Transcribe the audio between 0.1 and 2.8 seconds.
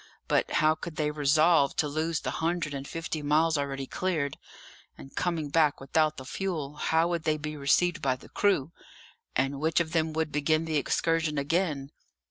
But how could they resolve to lose the hundred